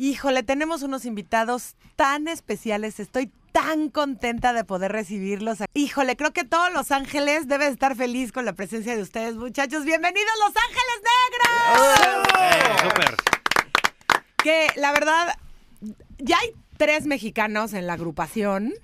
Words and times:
Híjole, 0.00 0.44
tenemos 0.44 0.82
unos 0.82 1.04
invitados 1.04 1.74
tan 1.96 2.28
especiales. 2.28 3.00
Estoy 3.00 3.32
tan 3.50 3.88
contenta 3.88 4.52
de 4.52 4.62
poder 4.62 4.92
recibirlos. 4.92 5.58
Híjole, 5.74 6.16
creo 6.16 6.32
que 6.32 6.44
todos 6.44 6.72
Los 6.72 6.92
Ángeles 6.92 7.48
deben 7.48 7.72
estar 7.72 7.96
feliz 7.96 8.30
con 8.30 8.44
la 8.44 8.52
presencia 8.52 8.94
de 8.94 9.02
ustedes, 9.02 9.34
muchachos. 9.34 9.84
Bienvenidos 9.84 10.30
Los 10.38 10.54
Ángeles 10.68 11.02
Negros. 12.14 12.28
Eh, 12.40 12.88
súper. 12.88 13.16
Que 14.36 14.68
la 14.76 14.92
verdad, 14.92 15.36
ya 16.18 16.38
hay 16.38 16.52
tres 16.76 17.06
mexicanos 17.06 17.72
en 17.72 17.88
la 17.88 17.94
agrupación, 17.94 18.74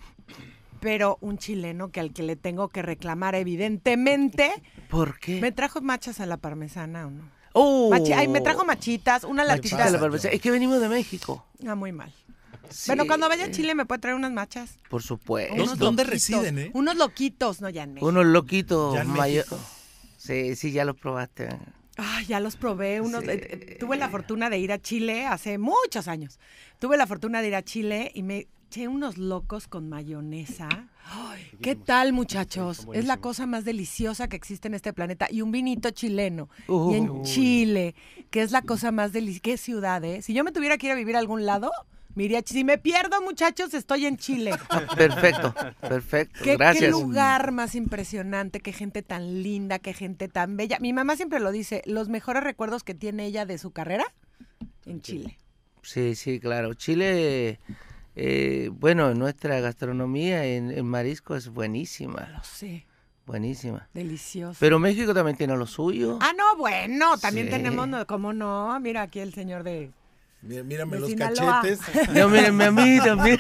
pero 0.81 1.19
un 1.21 1.39
chileno 1.39 1.93
que 1.93 2.01
al 2.01 2.13
que 2.13 2.25
le 2.25 2.35
tengo 2.35 2.69
que 2.71 2.83
reclamar, 2.83 3.37
evidentemente, 3.37 4.53
¿Por 4.91 5.21
qué? 5.21 5.41
me 5.41 5.53
trajo 5.53 5.81
machas 5.81 6.19
a 6.19 6.27
la 6.27 6.39
parmesana 6.39 7.07
o 7.07 7.11
no. 7.11 7.34
Oh. 7.55 7.89
Machi- 7.91 8.13
ay, 8.13 8.29
me 8.29 8.41
trajo 8.41 8.65
machitas, 8.65 9.25
una 9.25 9.45
latita. 9.45 9.89
Es 10.31 10.41
que 10.41 10.51
venimos 10.51 10.81
de 10.81 10.89
México. 10.89 11.47
Ah, 11.67 11.75
muy 11.75 11.93
mal. 11.93 12.13
Sí. 12.69 12.85
Bueno, 12.91 13.07
cuando 13.07 13.29
vaya 13.29 13.45
a 13.45 13.51
Chile 13.51 13.75
me 13.75 13.87
puede 13.87 14.01
traer 14.01 14.17
unas 14.17 14.33
machas. 14.33 14.79
Por 14.91 15.03
supuesto. 15.03 15.55
Unos 15.55 15.79
¿Dónde 15.79 16.03
loquitos. 16.05 16.07
residen, 16.39 16.59
eh? 16.59 16.71
Unos 16.75 16.97
loquitos, 16.97 17.61
no, 17.61 17.69
ya 17.71 17.85
en 17.85 17.95
México. 17.95 18.09
Unos 18.09 18.27
loquitos. 18.27 18.99
Sí, 20.17 20.57
sí, 20.57 20.73
ya 20.73 20.85
los 20.85 20.97
probaste. 20.97 21.49
Ay, 21.97 22.27
ya 22.27 22.41
los 22.41 22.57
probé. 22.57 23.01
Unos, 23.01 23.23
Sí. 23.23 23.31
eh, 23.31 23.77
tuve 23.79 23.97
la 23.97 24.09
fortuna 24.09 24.51
de 24.51 24.59
ir 24.59 24.73
a 24.73 24.81
Chile 24.81 25.27
hace 25.27 25.59
muchos 25.59 26.09
años. 26.09 26.41
Tuve 26.81 26.97
la 26.97 27.07
fortuna 27.07 27.41
de 27.41 27.49
ir 27.49 27.55
a 27.55 27.63
Chile 27.63 28.11
y 28.15 28.23
me 28.25 28.49
eché 28.75 28.89
unos 28.89 29.19
locos 29.19 29.69
con 29.69 29.89
mayonesa. 29.89 30.69
Ay, 31.05 31.43
¿Qué 31.63 31.77
tal, 31.77 32.13
muchachos? 32.13 32.89
Es 32.93 33.05
la 33.05 33.19
cosa 33.19 33.47
más 33.47 33.65
deliciosa 33.65 34.27
que 34.27 34.35
existe 34.35 34.67
en 34.67 34.75
este 34.75 34.93
planeta. 34.93 35.29
Y 35.31 35.43
un 35.43 35.53
vinito 35.53 35.91
chileno. 35.91 36.49
y 36.67 36.97
en 36.97 37.09
Uy. 37.09 37.23
Chile, 37.23 37.95
que 38.31 38.43
es 38.43 38.51
la 38.51 38.63
cosa 38.63 38.91
más 38.91 39.13
deliciosa. 39.13 39.43
¿Qué 39.43 39.57
ciudad, 39.59 40.03
eh? 40.03 40.23
Si 40.23 40.35
yo 40.35 40.43
me 40.43 40.51
tuviera 40.51 40.77
que 40.77 40.87
ir 40.87 40.93
a 40.93 40.97
vivir 40.97 41.15
a 41.15 41.21
algún 41.21 41.47
lado, 41.47 41.71
me 42.17 42.25
iría 42.25 42.39
a 42.39 42.43
Chile. 42.43 42.61
Si 42.61 42.65
me 42.65 42.79
pierdo, 42.79 43.23
muchachos, 43.23 43.75
estoy 43.75 44.07
en 44.07 44.17
Chile. 44.17 44.51
Perfecto, 44.97 45.55
perfecto. 45.81 46.41
¿Qué, 46.41 46.51
qué 46.51 46.57
Gracias. 46.57 46.91
lugar 46.91 47.53
más 47.53 47.77
impresionante, 47.77 48.59
qué 48.59 48.73
gente 48.73 49.03
tan 49.03 49.45
linda, 49.45 49.79
qué 49.79 49.93
gente 49.93 50.27
tan 50.27 50.57
bella. 50.57 50.79
Mi 50.81 50.93
mamá 50.93 51.15
siempre 51.15 51.39
lo 51.39 51.53
dice, 51.53 51.83
los 51.87 52.09
mejores 52.09 52.43
recuerdos 52.43 52.83
que 52.83 52.95
tiene 52.95 53.27
ella 53.27 53.47
de 53.47 53.59
su 53.59 53.71
carrera 53.71 54.05
en 54.85 55.01
Chile. 55.01 55.39
Sí, 55.83 56.17
sí, 56.17 56.41
claro. 56.41 56.75
Chile, 56.75 57.61
eh, 58.17 58.71
bueno, 58.73 59.15
nuestra 59.15 59.61
gastronomía 59.61 60.45
en, 60.45 60.71
en 60.71 60.87
marisco 60.87 61.35
es 61.37 61.49
buenísima, 61.49 62.29
Lo 62.37 62.45
sé, 62.45 62.87
buenísima. 63.27 63.89
delicioso. 63.95 64.57
Pero 64.61 64.79
México 64.79 65.13
también 65.15 65.37
tiene 65.37 65.57
lo 65.57 65.67
suyo. 65.67 66.19
ah, 66.21 66.33
no, 66.37 66.57
bueno, 66.57 67.17
también 67.19 67.47
Sí. 67.47 67.53
tenemos, 67.53 67.89
¿cómo 68.07 68.33
no? 68.33 68.79
Mira 68.81 69.03
aquí 69.03 69.21
el 69.21 69.33
señor 69.35 69.63
de... 69.65 69.91
Mírame 70.43 70.99
los 70.99 71.09
Sinaloa. 71.09 71.63
cachetes. 71.63 71.81
No, 72.15 72.29
mírenme 72.29 72.65
a 72.67 72.71
mí 72.71 72.99
también. 73.03 73.39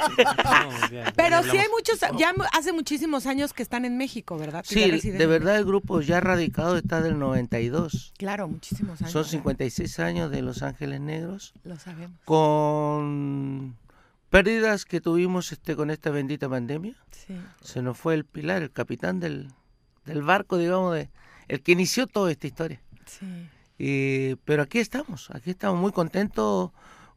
Pero 1.14 1.42
sí 1.42 1.56
hay 1.58 1.68
muchos, 1.68 2.00
ya 2.18 2.32
hace 2.54 2.72
muchísimos 2.72 3.26
años 3.26 3.52
que 3.52 3.62
están 3.62 3.84
en 3.84 3.98
México, 3.98 4.38
¿verdad? 4.38 4.64
Sí, 4.66 4.90
de 5.10 5.26
verdad 5.26 5.58
el 5.58 5.66
grupo 5.66 6.00
ya 6.00 6.20
radicado 6.20 6.78
está 6.78 7.02
del 7.02 7.18
92. 7.18 7.92
México. 7.92 8.14
Claro, 8.16 8.48
muchísimos 8.48 9.02
años. 9.02 9.12
Son 9.12 9.24
ya. 9.24 9.28
56 9.32 10.00
años 10.00 10.30
de 10.30 10.40
Los 10.40 10.62
Ángeles 10.62 10.98
Negros. 11.02 11.52
Lo 11.64 11.76
sabemos. 11.78 12.18
con 12.24 13.76
pérdidas 14.34 14.84
que 14.84 15.00
tuvimos 15.00 15.52
este 15.52 15.76
con 15.76 15.92
esta 15.92 16.10
bendita 16.10 16.48
pandemia. 16.48 16.96
Sí. 17.12 17.36
Se 17.60 17.82
nos 17.82 17.96
fue 17.96 18.14
el 18.14 18.24
pilar, 18.24 18.62
el 18.62 18.72
capitán 18.72 19.20
del, 19.20 19.46
del 20.06 20.22
barco, 20.22 20.58
digamos, 20.58 20.92
de, 20.92 21.08
el 21.46 21.62
que 21.62 21.70
inició 21.70 22.08
toda 22.08 22.32
esta 22.32 22.48
historia. 22.48 22.82
Sí. 23.06 23.26
Y- 23.78 24.34
pero 24.44 24.64
aquí 24.64 24.80
estamos, 24.80 25.30
aquí 25.30 25.50
estamos 25.50 25.80
muy 25.80 25.92
contentos. 25.92 26.72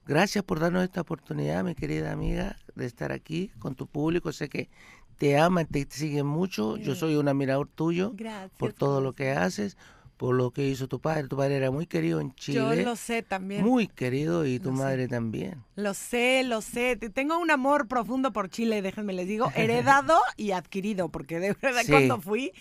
Gracias 0.06 0.44
por 0.44 0.60
darnos 0.60 0.84
esta 0.84 1.02
oportunidad, 1.02 1.64
mi 1.64 1.74
querida 1.74 2.12
amiga, 2.12 2.56
de 2.76 2.86
estar 2.86 3.12
aquí 3.12 3.48
con 3.58 3.74
tu 3.74 3.88
público. 3.88 4.32
Sé 4.32 4.48
que 4.48 4.70
te 5.18 5.40
aman, 5.40 5.66
te, 5.66 5.88
siguen 5.90 6.28
mucho. 6.28 6.78
Yo 6.78 6.94
soy 6.94 7.16
un 7.16 7.28
admirador 7.28 7.68
tuyo 7.68 8.12
Gracias. 8.14 8.52
por 8.60 8.74
todo 8.74 9.02
lo 9.02 9.14
que 9.14 9.32
haces, 9.32 9.76
por 10.18 10.36
lo 10.36 10.52
que 10.52 10.68
hizo 10.68 10.88
tu 10.88 11.00
padre. 11.00 11.28
Tu 11.28 11.38
padre 11.38 11.56
era 11.58 11.72
muy 11.72 11.86
querido 11.86 12.20
en 12.20 12.34
Chile. 12.36 12.58
Yo 12.60 12.74
lo 12.76 12.96
sé 12.96 13.22
también. 13.24 13.64
Muy 13.64 13.88
querido 13.88 14.46
y 14.46 14.60
tu 14.60 14.72
Lo 14.72 14.78
sé. 14.78 14.84
madre 14.84 15.08
también. 15.08 15.64
Lo 15.76 15.94
sé, 15.94 16.44
lo 16.44 16.62
sé. 16.62 16.96
Te- 16.96 17.10
Tengo 17.10 17.38
un 17.38 17.52
amor 17.52 17.88
profundo 17.88 18.34
por 18.34 18.50
Chile, 18.50 18.82
déjenme 18.82 19.14
les 19.14 19.28
digo, 19.28 19.52
heredado 19.56 20.20
y 20.36 20.52
adquirido, 20.52 21.10
porque 21.10 21.40
de 21.40 21.54
verdad 21.62 21.82
Sí. 21.86 21.92
cuando 21.92 22.20
fui, 22.20 22.52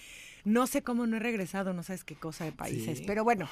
no 0.44 0.66
sé 0.66 0.82
cómo 0.82 1.06
no 1.06 1.16
he 1.16 1.20
regresado, 1.20 1.72
no 1.72 1.82
sabes 1.82 2.04
qué 2.04 2.14
cosa 2.14 2.44
de 2.44 2.52
países. 2.52 2.98
Sí. 2.98 3.04
Pero 3.06 3.24
bueno, 3.24 3.48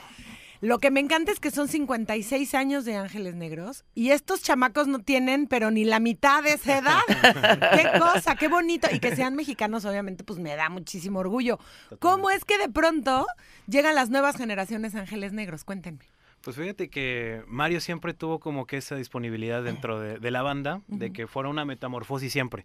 lo 0.65 0.79
que 0.79 0.91
me 0.91 1.01
encanta 1.01 1.31
es 1.31 1.41
que 1.41 1.51
son 1.51 1.69
56 1.69 2.55
años 2.55 2.87
de 2.87 2.97
Ángeles 2.97 3.35
Negros 3.35 3.85
y 3.95 4.13
estos 4.13 4.43
chamacos 4.43 4.89
no 4.89 4.99
tienen, 4.99 5.47
pero 5.47 5.71
ni 5.71 5.85
la 5.85 6.01
mitad 6.01 6.43
de 6.43 6.55
esa 6.55 6.79
edad. 6.79 7.01
qué 7.77 7.99
cosa, 7.99 8.35
qué 8.35 8.49
bonito. 8.49 8.89
Y 8.91 8.99
que 8.99 9.15
sean 9.15 9.37
mexicanos, 9.37 9.85
obviamente, 9.85 10.25
pues 10.25 10.39
me 10.39 10.57
da 10.57 10.71
muchísimo 10.71 11.19
orgullo. 11.19 11.59
¿Cómo 11.99 12.31
es 12.31 12.47
que 12.47 12.57
de 12.57 12.71
pronto 12.71 13.27
llegan 13.67 13.95
las 13.95 14.09
nuevas 14.09 14.37
generaciones 14.37 14.95
Ángeles 14.95 15.35
Negros? 15.35 15.65
Cuéntenme. 15.65 16.07
Pues 16.41 16.57
fíjate 16.57 16.89
que 16.89 17.43
Mario 17.47 17.83
siempre 17.83 18.15
tuvo 18.15 18.41
como 18.41 18.67
que 18.67 18.79
esa 18.79 18.97
disponibilidad 18.97 19.63
dentro 19.63 20.01
de, 20.01 20.19
de 20.19 20.31
la 20.31 20.41
banda, 20.41 20.81
de 20.87 21.13
que 21.13 21.27
fuera 21.27 21.51
una 21.51 21.67
metamorfosis 21.67 22.33
siempre, 22.33 22.65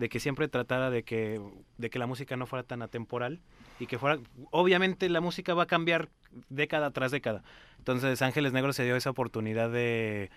de 0.00 0.08
que 0.08 0.18
siempre 0.18 0.48
tratara 0.48 0.90
de 0.90 1.02
que, 1.02 1.40
de 1.78 1.90
que 1.90 1.98
la 1.98 2.06
música 2.06 2.36
no 2.36 2.46
fuera 2.46 2.62
tan 2.62 2.80
atemporal 2.82 3.40
y 3.78 3.86
que 3.86 3.98
fuera, 3.98 4.18
obviamente 4.50 5.08
la 5.08 5.20
música 5.20 5.52
va 5.54 5.64
a 5.64 5.66
cambiar 5.66 6.08
década 6.48 6.90
tras 6.90 7.10
década. 7.12 7.42
Entonces 7.78 8.22
Ángeles 8.22 8.52
Negros 8.52 8.76
se 8.76 8.84
dio 8.84 8.96
esa 8.96 9.10
oportunidad 9.10 9.70
de, 9.70 10.30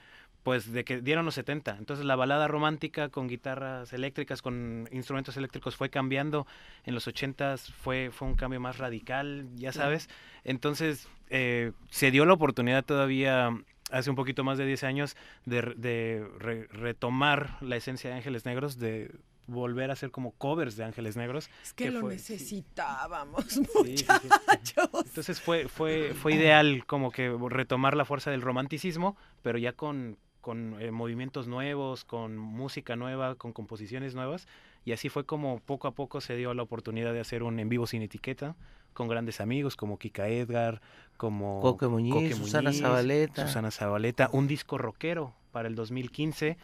pues 0.43 0.71
de 0.71 0.83
que 0.83 1.01
dieron 1.01 1.23
los 1.25 1.35
70. 1.35 1.77
Entonces 1.77 2.05
la 2.05 2.15
balada 2.15 2.47
romántica 2.47 3.07
con 3.09 3.27
guitarras 3.27 3.93
eléctricas, 3.93 4.41
con 4.41 4.87
instrumentos 4.91 5.37
eléctricos 5.37 5.75
fue 5.77 5.89
cambiando. 5.89 6.45
En 6.85 6.93
los 6.93 7.07
80 7.07 7.55
fue, 7.57 8.11
fue 8.11 8.27
un 8.27 8.35
cambio 8.35 8.59
más 8.59 8.77
radical, 8.79 9.47
ya 9.55 9.71
sabes. 9.71 10.09
Entonces 10.43 11.07
eh, 11.29 11.71
se 11.89 12.11
dio 12.11 12.25
la 12.25 12.33
oportunidad 12.33 12.83
todavía 12.83 13.49
hace 13.91 14.09
un 14.09 14.15
poquito 14.15 14.43
más 14.43 14.57
de 14.57 14.65
10 14.65 14.83
años 14.85 15.15
de, 15.45 15.61
re- 15.61 15.75
de 15.75 16.27
re- 16.39 16.67
retomar 16.71 17.57
la 17.61 17.75
esencia 17.75 18.09
de 18.09 18.15
Ángeles 18.17 18.43
Negros, 18.45 18.79
de 18.79 19.11
volver 19.47 19.89
a 19.89 19.93
hacer 19.93 20.11
como 20.11 20.31
covers 20.31 20.75
de 20.75 20.83
Ángeles 20.83 21.17
Negros. 21.17 21.49
Es 21.63 21.73
que 21.73 21.85
¿Qué 21.85 21.91
lo 21.91 22.01
fue? 22.01 22.17
Sí. 22.17 22.33
necesitábamos, 22.33 23.45
Sí, 23.45 23.63
sí, 23.63 23.95
sí. 23.97 24.05
muchachos. 24.05 24.89
Entonces 25.05 25.41
fue, 25.41 25.67
fue, 25.67 26.13
fue 26.13 26.33
ideal 26.33 26.85
como 26.85 27.11
que 27.11 27.35
retomar 27.49 27.95
la 27.95 28.05
fuerza 28.05 28.31
del 28.31 28.41
romanticismo, 28.41 29.17
pero 29.41 29.57
ya 29.57 29.73
con, 29.73 30.17
con 30.41 30.81
eh, 30.81 30.91
movimientos 30.91 31.47
nuevos, 31.47 32.05
con 32.05 32.37
música 32.37 32.95
nueva, 32.95 33.35
con 33.35 33.53
composiciones 33.53 34.15
nuevas. 34.15 34.47
Y 34.85 34.91
así 34.91 35.09
fue 35.09 35.25
como 35.25 35.59
poco 35.59 35.87
a 35.87 35.91
poco 35.91 36.19
se 36.21 36.35
dio 36.35 36.53
la 36.53 36.63
oportunidad 36.63 37.13
de 37.13 37.19
hacer 37.21 37.43
un 37.43 37.59
en 37.59 37.69
vivo 37.69 37.87
sin 37.87 38.01
etiqueta, 38.01 38.55
con 38.93 39.07
grandes 39.07 39.41
amigos 39.41 39.75
como 39.75 39.97
Kika 39.97 40.27
Edgar, 40.27 40.81
como 41.17 41.61
Coque 41.61 41.87
Muñiz, 41.87 42.35
Susana 42.35 42.69
Muñiz, 42.69 42.81
Zabaleta. 42.81 43.47
Susana 43.47 43.71
Zabaleta, 43.71 44.29
un 44.33 44.47
disco 44.47 44.77
rockero 44.77 45.33
para 45.51 45.67
el 45.67 45.75
2015. 45.75 46.57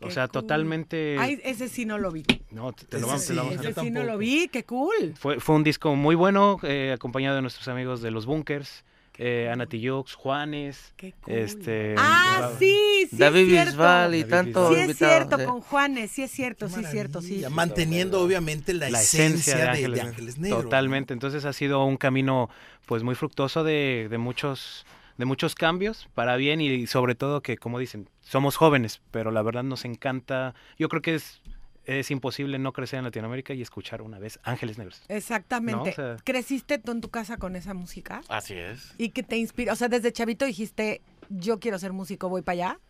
O 0.00 0.10
sea, 0.10 0.28
cool. 0.28 0.42
totalmente... 0.42 1.16
Ay, 1.18 1.40
ese 1.42 1.68
sí 1.68 1.86
no 1.86 1.96
lo 1.98 2.10
vi. 2.12 2.24
no, 2.50 2.72
te, 2.72 2.84
te 2.84 2.98
lo 3.00 3.06
vamos, 3.06 3.26
te 3.26 3.32
lo 3.34 3.42
sí, 3.42 3.48
vamos 3.48 3.64
a- 3.66 3.68
Ese 3.70 3.80
sí 3.80 3.90
no 3.90 4.04
lo 4.04 4.18
vi, 4.18 4.48
qué 4.48 4.64
cool. 4.64 5.14
fue, 5.18 5.40
fue 5.40 5.54
un 5.56 5.64
disco 5.64 5.94
muy 5.96 6.14
bueno, 6.14 6.58
eh, 6.62 6.92
acompañado 6.94 7.36
de 7.36 7.42
nuestros 7.42 7.66
amigos 7.68 8.02
de 8.02 8.10
los 8.10 8.26
Bunkers, 8.26 8.84
eh, 9.18 9.48
Ana 9.50 9.64
Tijoux, 9.64 10.04
Juanes, 10.14 10.92
Qué 10.98 11.14
cool. 11.22 11.32
este... 11.34 11.94
Ah, 11.96 12.50
sí, 12.58 13.06
sí 13.08 13.16
David 13.16 13.40
es 13.44 13.48
cierto. 13.48 13.70
Bisbal 13.70 14.14
y 14.14 14.18
David 14.24 14.30
tantos 14.30 14.74
Sí 14.74 14.80
es 14.82 14.98
cierto, 14.98 15.38
sí. 15.38 15.44
con 15.46 15.60
Juanes, 15.62 16.10
sí 16.10 16.22
es 16.22 16.30
cierto, 16.30 16.68
sí 16.68 16.80
es 16.84 16.90
cierto, 16.90 17.22
sí. 17.22 17.42
Manteniendo 17.50 18.20
obviamente 18.20 18.74
la, 18.74 18.90
la 18.90 19.00
esencia, 19.00 19.56
de 19.56 19.62
de, 19.62 19.68
Ángeles, 19.70 20.02
de 20.02 20.08
Ángeles 20.08 20.38
Negros. 20.38 20.58
¿no? 20.58 20.64
Totalmente. 20.64 21.14
Entonces 21.14 21.46
ha 21.46 21.54
sido 21.54 21.82
un 21.86 21.96
camino 21.96 22.50
pues 22.84 23.02
muy 23.02 23.14
fructuoso 23.14 23.64
de, 23.64 24.08
de 24.10 24.18
muchos 24.18 24.84
de 25.18 25.24
muchos 25.24 25.54
cambios 25.54 26.08
para 26.14 26.36
bien 26.36 26.60
y 26.60 26.86
sobre 26.86 27.14
todo 27.14 27.40
que 27.42 27.56
como 27.56 27.78
dicen 27.78 28.08
somos 28.20 28.56
jóvenes 28.56 29.00
pero 29.10 29.30
la 29.30 29.42
verdad 29.42 29.62
nos 29.62 29.84
encanta 29.84 30.54
yo 30.78 30.88
creo 30.88 31.02
que 31.02 31.14
es 31.14 31.40
es 31.84 32.10
imposible 32.10 32.58
no 32.58 32.72
crecer 32.72 32.98
en 32.98 33.04
Latinoamérica 33.04 33.54
y 33.54 33.62
escuchar 33.62 34.02
una 34.02 34.18
vez 34.18 34.40
Ángeles 34.42 34.76
Negros 34.76 35.02
Exactamente. 35.08 35.84
No, 35.84 35.90
o 35.90 35.94
sea- 35.94 36.16
¿Creciste 36.24 36.78
tú 36.78 36.90
en 36.92 37.00
tu 37.00 37.10
casa 37.10 37.36
con 37.36 37.54
esa 37.54 37.74
música? 37.74 38.22
Así 38.28 38.54
es. 38.54 38.92
¿Y 38.98 39.10
que 39.10 39.22
te 39.22 39.36
inspira? 39.36 39.72
O 39.72 39.76
sea, 39.76 39.86
desde 39.88 40.12
chavito 40.12 40.44
dijiste, 40.44 41.00
yo 41.28 41.60
quiero 41.60 41.78
ser 41.78 41.92
músico, 41.92 42.28
voy 42.28 42.42
para 42.42 42.54
allá. 42.54 42.80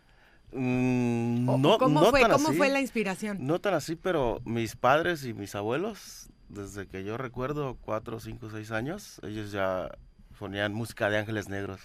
Mm, 0.51 1.47
¿O- 1.49 1.57
no, 1.59 1.77
¿Cómo, 1.77 2.01
no 2.01 2.09
fue, 2.09 2.21
tan 2.21 2.31
¿Cómo 2.31 2.49
así. 2.49 2.57
fue 2.57 2.69
la 2.69 2.81
inspiración? 2.81 3.37
No 3.45 3.59
tan 3.59 3.73
así, 3.75 3.95
pero 3.95 4.41
mis 4.45 4.75
padres 4.75 5.23
y 5.25 5.33
mis 5.33 5.53
abuelos, 5.55 6.29
desde 6.49 6.87
que 6.87 7.03
yo 7.03 7.17
recuerdo, 7.17 7.77
cuatro, 7.81 8.19
cinco, 8.19 8.49
seis 8.49 8.71
años, 8.71 9.19
ellos 9.23 9.51
ya 9.51 9.91
ponían 10.37 10.73
música 10.73 11.09
de 11.09 11.17
Ángeles 11.17 11.49
Negros. 11.49 11.81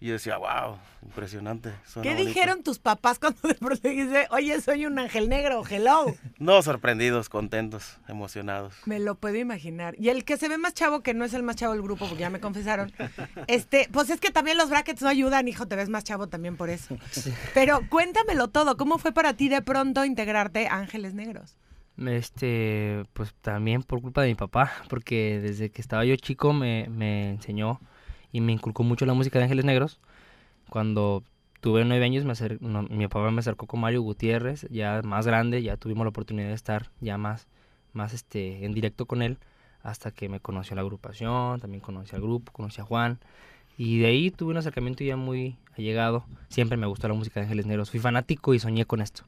Y 0.00 0.06
yo 0.06 0.12
decía, 0.12 0.36
wow, 0.36 0.78
impresionante. 1.02 1.72
¿Qué 1.92 2.10
bonito". 2.10 2.24
dijeron 2.24 2.62
tus 2.62 2.78
papás 2.78 3.18
cuando 3.18 3.40
de 3.48 3.54
pronto 3.54 3.88
oye, 4.30 4.60
soy 4.60 4.86
un 4.86 4.96
ángel 4.96 5.28
negro, 5.28 5.64
hello? 5.68 6.14
No, 6.38 6.62
sorprendidos, 6.62 7.28
contentos, 7.28 7.96
emocionados. 8.06 8.74
Me 8.84 9.00
lo 9.00 9.16
puedo 9.16 9.34
imaginar. 9.36 9.96
Y 9.98 10.10
el 10.10 10.24
que 10.24 10.36
se 10.36 10.48
ve 10.48 10.56
más 10.56 10.74
chavo, 10.74 11.02
que 11.02 11.14
no 11.14 11.24
es 11.24 11.34
el 11.34 11.42
más 11.42 11.56
chavo 11.56 11.72
del 11.72 11.82
grupo, 11.82 12.06
porque 12.06 12.20
ya 12.20 12.30
me 12.30 12.38
confesaron, 12.38 12.92
este, 13.48 13.88
pues 13.90 14.08
es 14.10 14.20
que 14.20 14.30
también 14.30 14.56
los 14.56 14.70
brackets 14.70 15.02
no 15.02 15.08
ayudan, 15.08 15.48
hijo, 15.48 15.66
te 15.66 15.74
ves 15.74 15.88
más 15.88 16.04
chavo 16.04 16.28
también 16.28 16.56
por 16.56 16.70
eso. 16.70 16.96
Pero 17.52 17.80
cuéntamelo 17.88 18.48
todo, 18.48 18.76
¿cómo 18.76 18.98
fue 18.98 19.10
para 19.10 19.34
ti 19.34 19.48
de 19.48 19.62
pronto 19.62 20.04
integrarte 20.04 20.68
a 20.68 20.76
Ángeles 20.76 21.14
Negros? 21.14 21.56
Este, 22.06 23.04
pues 23.12 23.34
también 23.40 23.82
por 23.82 24.00
culpa 24.00 24.22
de 24.22 24.28
mi 24.28 24.34
papá, 24.34 24.70
porque 24.88 25.40
desde 25.40 25.70
que 25.70 25.80
estaba 25.80 26.04
yo 26.04 26.14
chico 26.16 26.52
me, 26.52 26.86
me 26.88 27.30
enseñó 27.30 27.80
y 28.32 28.40
me 28.40 28.52
inculcó 28.52 28.82
mucho 28.84 29.04
la 29.06 29.14
música 29.14 29.38
de 29.38 29.44
Ángeles 29.44 29.64
Negros. 29.64 29.98
Cuando 30.70 31.22
tuve 31.60 31.84
nueve 31.84 32.04
años, 32.04 32.24
me 32.24 32.32
acer- 32.32 32.60
no, 32.60 32.82
mi 32.84 33.08
papá 33.08 33.30
me 33.30 33.40
acercó 33.40 33.66
con 33.66 33.80
Mario 33.80 34.02
Gutiérrez, 34.02 34.66
ya 34.70 35.00
más 35.02 35.26
grande, 35.26 35.62
ya 35.62 35.76
tuvimos 35.76 36.04
la 36.04 36.10
oportunidad 36.10 36.48
de 36.48 36.54
estar 36.54 36.90
ya 37.00 37.18
más, 37.18 37.48
más 37.92 38.12
este, 38.12 38.64
en 38.64 38.74
directo 38.74 39.06
con 39.06 39.22
él, 39.22 39.38
hasta 39.82 40.10
que 40.10 40.28
me 40.28 40.40
conoció 40.40 40.76
la 40.76 40.82
agrupación, 40.82 41.58
también 41.60 41.80
conocí 41.80 42.14
al 42.14 42.22
grupo, 42.22 42.52
conocí 42.52 42.80
a 42.80 42.84
Juan, 42.84 43.18
y 43.76 43.98
de 43.98 44.06
ahí 44.06 44.30
tuve 44.30 44.50
un 44.50 44.56
acercamiento 44.58 45.04
ya 45.04 45.16
muy 45.16 45.56
allegado. 45.76 46.24
Siempre 46.48 46.76
me 46.76 46.86
gustó 46.86 47.08
la 47.08 47.14
música 47.14 47.40
de 47.40 47.44
Ángeles 47.46 47.66
Negros, 47.66 47.90
fui 47.90 47.98
fanático 48.00 48.52
y 48.54 48.58
soñé 48.58 48.84
con 48.84 49.00
esto. 49.00 49.22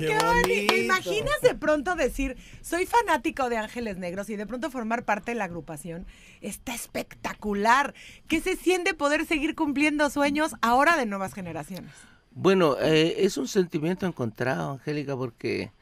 ¡Ay, 0.00 0.06
¡Qué 0.06 0.06
qué, 0.18 0.24
bonito! 0.24 0.72
¿Te 0.74 0.84
imaginas 0.84 1.40
de 1.42 1.54
pronto 1.54 1.94
decir, 1.96 2.36
soy 2.60 2.86
fanático 2.86 3.48
de 3.48 3.56
Ángeles 3.58 3.96
Negros 3.98 4.30
y 4.30 4.36
de 4.36 4.46
pronto 4.46 4.70
formar 4.70 5.04
parte 5.04 5.32
de 5.32 5.36
la 5.36 5.44
agrupación? 5.44 6.06
Está 6.40 6.74
espectacular. 6.74 7.94
¿Qué 8.28 8.40
se 8.40 8.56
siente 8.56 8.94
poder 8.94 9.26
seguir 9.26 9.54
cumpliendo 9.54 10.08
sueños 10.10 10.54
ahora 10.62 10.96
de 10.96 11.06
nuevas 11.06 11.34
generaciones? 11.34 11.92
Bueno, 12.30 12.76
eh, 12.80 13.16
es 13.24 13.36
un 13.36 13.48
sentimiento 13.48 14.06
encontrado, 14.06 14.72
Angélica, 14.72 15.16
porque 15.16 15.72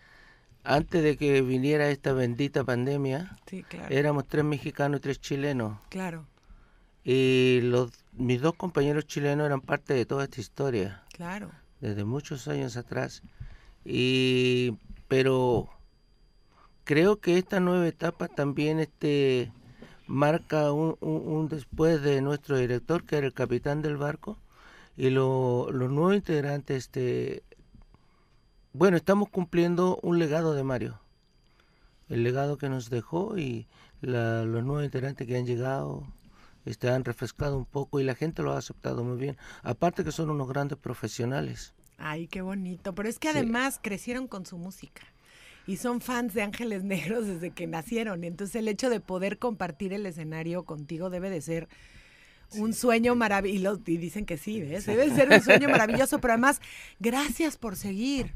antes 0.64 1.02
de 1.02 1.16
que 1.16 1.42
viniera 1.42 1.90
esta 1.90 2.12
bendita 2.12 2.64
pandemia, 2.64 3.36
Sí, 3.46 3.62
claro. 3.62 3.94
éramos 3.94 4.26
tres 4.26 4.44
mexicanos 4.44 4.98
y 4.98 5.02
tres 5.02 5.20
chilenos. 5.20 5.78
Claro, 5.90 6.26
Y 7.04 7.60
los, 7.62 7.90
mis 8.12 8.40
dos 8.40 8.54
compañeros 8.54 9.06
chilenos 9.06 9.46
eran 9.46 9.60
parte 9.60 9.94
de 9.94 10.06
toda 10.06 10.24
esta 10.24 10.40
historia, 10.40 11.02
claro. 11.12 11.50
desde 11.80 12.04
muchos 12.04 12.48
años 12.48 12.76
atrás. 12.76 13.22
Y, 13.86 14.78
pero 15.08 15.68
creo 16.84 17.20
que 17.20 17.38
esta 17.38 17.60
nueva 17.60 17.86
etapa 17.88 18.28
también 18.28 18.78
este, 18.80 19.52
marca 20.06 20.72
un, 20.72 20.96
un- 21.00 21.48
después 21.48 22.02
de 22.02 22.20
nuestro 22.22 22.58
director, 22.58 23.04
que 23.04 23.18
era 23.18 23.26
el 23.26 23.34
capitán 23.34 23.82
del 23.82 23.96
barco, 23.96 24.38
y 24.96 25.10
lo- 25.10 25.70
los 25.72 25.90
nuevos 25.90 26.16
integrantes, 26.16 26.76
este, 26.86 27.44
bueno, 28.72 28.96
estamos 28.96 29.28
cumpliendo 29.28 29.98
un 30.02 30.18
legado 30.20 30.54
de 30.54 30.62
Mario, 30.62 31.00
el 32.08 32.22
legado 32.24 32.58
que 32.58 32.68
nos 32.68 32.90
dejó 32.90 33.38
y 33.38 33.68
los 34.00 34.46
nuevos 34.64 34.84
integrantes 34.84 35.26
que 35.26 35.36
han 35.36 35.46
llegado 35.46 36.04
este, 36.64 36.90
han 36.90 37.04
refrescado 37.04 37.56
un 37.56 37.64
poco 37.66 38.00
y 38.00 38.04
la 38.04 38.16
gente 38.16 38.42
lo 38.42 38.52
ha 38.52 38.58
aceptado 38.58 39.04
muy 39.04 39.18
bien. 39.18 39.36
Aparte 39.62 40.04
que 40.04 40.12
son 40.12 40.30
unos 40.30 40.48
grandes 40.48 40.78
profesionales. 40.78 41.74
Ay, 41.98 42.26
qué 42.28 42.43
bonito. 42.43 42.94
Pero 42.94 43.08
es 43.08 43.19
que 43.19 43.32
Sí. 43.32 43.38
además 43.38 43.81
crecieron 43.82 44.26
con 44.28 44.46
su 44.46 44.58
música. 44.58 45.02
Y 45.66 45.78
son 45.78 46.00
fans 46.00 46.34
de 46.34 46.43
Ángeles 46.43 46.84
Negros 46.84 47.26
desde 47.26 47.50
que 47.50 47.66
nacieron. 47.66 48.22
Entonces 48.25 48.56
el 48.56 48.69
hecho 48.69 48.90
de 48.90 49.00
poder 49.00 49.38
compartir 49.38 49.93
el 49.93 50.06
escenario 50.06 50.64
contigo 50.64 51.10
debe 51.10 51.31
de 51.31 51.40
ser 51.40 51.69
un 52.52 52.72
sueño 52.75 53.14
maravilloso. 53.16 53.82
Y 53.87 53.96
dicen 53.96 54.26
que 54.26 54.37
sí, 54.38 54.60
¿ves? 54.60 54.87
Debe 54.87 55.10
ser 55.10 55.28
un 55.31 55.40
sueño 55.43 55.69
maravilloso. 55.70 56.20
Pero 56.20 56.34
además, 56.34 56.60
gracias 57.00 57.56
por 57.56 57.76
seguir. 57.76 58.32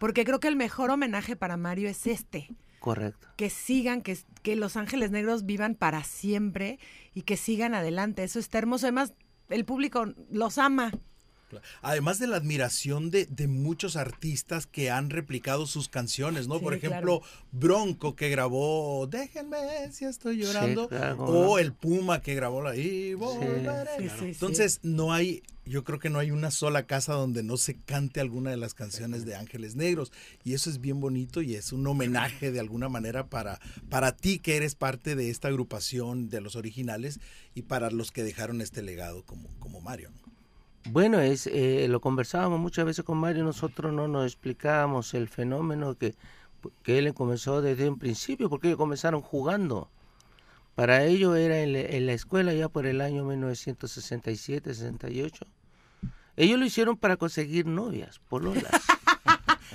Porque 0.00 0.24
creo 0.24 0.40
que 0.40 0.48
el 0.48 0.56
mejor 0.56 0.90
homenaje 0.90 1.36
para 1.36 1.56
Mario 1.56 1.88
es 1.88 2.06
este. 2.08 2.48
Correcto. 2.80 3.28
Que 3.36 3.48
sigan, 3.48 4.02
que, 4.02 4.18
que 4.42 4.56
los 4.56 4.76
Ángeles 4.76 5.10
Negros 5.12 5.46
vivan 5.46 5.74
para 5.76 6.02
siempre 6.04 6.78
y 7.14 7.22
que 7.22 7.36
sigan 7.36 7.74
adelante. 7.74 8.24
Eso 8.24 8.40
está 8.40 8.58
hermoso. 8.58 8.86
Además, 8.86 9.12
el 9.48 9.64
público 9.64 10.06
los 10.30 10.58
ama. 10.58 10.90
Además 11.82 12.18
de 12.18 12.26
la 12.26 12.36
admiración 12.36 13.10
de, 13.10 13.26
de 13.26 13.46
muchos 13.48 13.96
artistas 13.96 14.66
que 14.66 14.90
han 14.90 15.10
replicado 15.10 15.66
sus 15.66 15.88
canciones, 15.88 16.48
¿no? 16.48 16.58
Sí, 16.58 16.64
Por 16.64 16.74
ejemplo, 16.74 17.22
Bronco 17.52 18.16
que 18.16 18.28
grabó 18.30 19.06
Déjenme 19.06 19.92
si 19.92 20.04
estoy 20.04 20.38
llorando. 20.38 20.88
claro, 20.88 21.24
o 21.24 21.44
no. 21.44 21.58
el 21.58 21.72
Puma 21.72 22.20
que 22.22 22.34
grabó 22.34 22.62
la 22.62 22.76
Y 22.76 23.14
volveré. 23.14 23.86
Sí, 23.98 24.08
sí, 24.08 24.14
sí. 24.18 24.24
Entonces, 24.26 24.80
no 24.82 25.12
hay, 25.12 25.42
yo 25.64 25.84
creo 25.84 25.98
que 25.98 26.10
no 26.10 26.18
hay 26.18 26.30
una 26.30 26.50
sola 26.50 26.86
casa 26.86 27.14
donde 27.14 27.42
no 27.42 27.56
se 27.56 27.76
cante 27.76 28.20
alguna 28.20 28.50
de 28.50 28.56
las 28.56 28.74
canciones 28.74 29.24
de 29.24 29.34
Ángeles 29.36 29.76
Negros. 29.76 30.12
Y 30.42 30.54
eso 30.54 30.70
es 30.70 30.80
bien 30.80 31.00
bonito 31.00 31.42
y 31.42 31.54
es 31.54 31.72
un 31.72 31.86
homenaje 31.86 32.52
de 32.52 32.60
alguna 32.60 32.88
manera 32.88 33.26
para, 33.28 33.60
para 33.88 34.16
ti 34.16 34.38
que 34.38 34.56
eres 34.56 34.74
parte 34.74 35.14
de 35.14 35.30
esta 35.30 35.48
agrupación 35.48 36.28
de 36.28 36.40
los 36.40 36.56
originales 36.56 37.20
y 37.54 37.62
para 37.62 37.90
los 37.90 38.10
que 38.10 38.22
dejaron 38.24 38.60
este 38.60 38.82
legado 38.82 39.24
como, 39.24 39.48
como 39.58 39.80
Mario. 39.80 40.10
¿no? 40.10 40.23
Bueno, 40.90 41.20
es 41.20 41.46
eh, 41.46 41.86
lo 41.88 42.00
conversábamos 42.00 42.58
muchas 42.60 42.84
veces 42.84 43.04
con 43.04 43.16
Mario, 43.18 43.44
nosotros 43.44 43.92
no 43.92 44.06
nos 44.08 44.26
explicábamos 44.26 45.14
el 45.14 45.28
fenómeno 45.28 45.94
que, 45.96 46.14
que 46.82 46.98
él 46.98 47.14
comenzó 47.14 47.62
desde 47.62 47.88
un 47.88 47.98
principio, 47.98 48.50
porque 48.50 48.68
ellos 48.68 48.78
comenzaron 48.78 49.20
jugando. 49.22 49.88
Para 50.74 51.04
ellos 51.04 51.36
era 51.38 51.60
en, 51.60 51.72
la- 51.72 51.80
en 51.80 52.06
la 52.06 52.12
escuela 52.12 52.52
ya 52.52 52.68
por 52.68 52.84
el 52.86 53.00
año 53.00 53.24
1967-68. 53.24 55.40
Ellos 56.36 56.58
lo 56.58 56.66
hicieron 56.66 56.96
para 56.96 57.16
conseguir 57.16 57.66
novias, 57.66 58.20
pololas. 58.28 58.64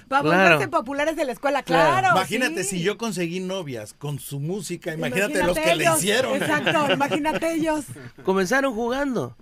Para 0.08 0.22
Claro. 0.24 0.54
volverse 0.56 0.68
populares 0.70 1.16
de 1.18 1.26
la 1.26 1.34
escuela, 1.34 1.62
Claro. 1.62 2.00
claro. 2.00 2.18
Imagínate 2.18 2.64
sí. 2.64 2.78
si 2.78 2.84
yo 2.84 2.98
conseguí 2.98 3.42
novias 3.42 3.94
con 3.94 4.18
su 4.18 4.40
música, 4.40 4.94
imagínate, 4.94 5.44
los 5.44 5.58
que 5.58 5.76
le 5.76 5.84
ellos. 5.84 5.98
hicieron. 6.00 6.36
Exacto, 6.36 6.94
imagínate 6.94 7.54
ellos. 7.54 7.86
Comenzaron 8.24 8.74
jugando. 8.74 9.36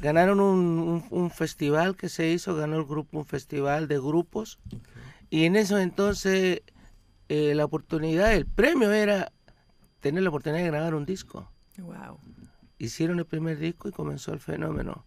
Ganaron 0.00 0.40
un, 0.40 0.58
un- 0.78 1.04
un 1.10 1.30
festival 1.30 1.96
que 1.96 2.08
se 2.08 2.28
hizo, 2.30 2.54
ganó 2.54 2.76
el 2.76 2.84
grupo 2.84 3.18
un 3.18 3.24
festival 3.26 3.88
de 3.88 3.98
grupos. 3.98 4.58
Y 5.30 5.44
en 5.44 5.56
eso 5.56 5.78
entonces 5.78 6.62
eh, 7.28 7.54
la 7.54 7.64
oportunidad, 7.64 8.32
el 8.34 8.46
premio 8.46 8.92
era 8.92 9.32
tener 10.00 10.22
la 10.22 10.28
oportunidad 10.28 10.62
de 10.62 10.70
grabar 10.70 10.94
un 10.94 11.06
disco. 11.06 11.50
Wow. 11.78 12.18
Hicieron 12.78 13.18
el 13.18 13.24
primer 13.26 13.58
disco 13.58 13.88
y 13.88 13.92
comenzó 13.92 14.32
el 14.32 14.40
fenómeno. 14.40 15.04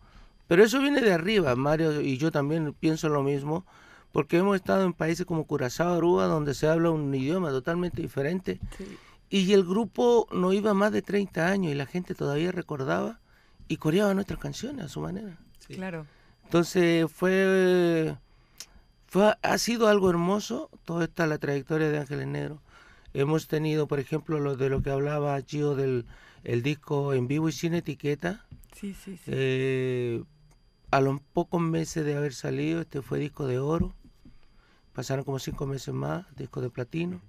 Pero 0.48 0.63
eso 0.63 0.81
viene 0.81 1.01
de 1.01 1.13
arriba, 1.13 1.55
Mario 1.55 2.01
y 2.01 2.17
yo 2.17 2.31
también 2.31 2.74
pienso 2.74 3.08
lo 3.10 3.22
mismo, 3.22 3.65
porque 4.12 4.38
hemos 4.38 4.55
estado 4.55 4.84
en 4.84 4.93
países 4.93 5.25
como 5.27 5.46
Curazao, 5.46 5.93
Aruba, 5.93 6.25
donde 6.25 6.55
se 6.55 6.67
habla 6.67 6.89
un 6.89 7.13
idioma 7.13 7.51
totalmente 7.51 8.01
diferente. 8.01 8.60
Y 9.29 9.53
el 9.53 9.63
grupo 9.63 10.27
no 10.31 10.51
iba 10.51 10.74
más 10.74 10.91
de 10.91 11.03
30 11.03 11.48
años 11.48 11.72
y 11.72 11.75
la 11.75 11.86
gente 11.86 12.15
todavía 12.15 12.51
recordaba 12.51 13.19
y 13.70 13.78
coreaba 13.78 14.14
nuestras 14.14 14.40
canciones 14.40 14.86
a 14.86 14.90
su 14.90 15.00
manera. 15.00 15.38
Claro. 15.68 16.06
Entonces 16.44 17.10
fue, 17.10 18.18
fue 19.08 19.36
ha 19.42 19.58
sido 19.60 19.88
algo 19.88 20.10
hermoso 20.10 20.70
toda 20.84 21.06
esta 21.06 21.28
la 21.28 21.38
trayectoria 21.38 21.90
de 21.90 22.00
Ángeles 22.00 22.28
Negros. 22.28 22.60
Hemos 23.14 23.48
tenido, 23.48 23.88
por 23.88 24.00
ejemplo, 24.00 24.40
lo 24.40 24.58
de 24.58 24.70
lo 24.70 24.82
que 24.82 24.90
hablaba 24.90 25.40
Gio 25.42 25.76
del 25.76 26.06
el 26.44 26.64
disco 26.64 27.14
en 27.14 27.28
vivo 27.28 27.50
y 27.50 27.52
sin 27.52 27.74
etiqueta. 27.74 28.46
Sí, 28.76 28.94
sí, 28.94 29.18
sí. 29.18 29.24
Eh, 29.28 30.24
a 30.92 31.02
los 31.02 31.22
pocos 31.34 31.62
meses 31.62 32.06
de 32.06 32.16
haber 32.16 32.34
salido, 32.34 32.82
este 32.82 33.02
fue 33.02 33.20
disco 33.20 33.46
de 33.46 33.60
oro. 33.60 33.94
Pasaron 34.94 35.24
como 35.24 35.40
cinco 35.40 35.68
meses 35.68 35.94
más, 35.94 36.26
disco 36.36 36.62
de 36.62 36.70
platino. 36.70 37.22